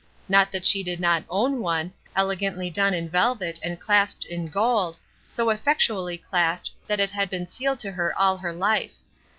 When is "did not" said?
0.81-1.25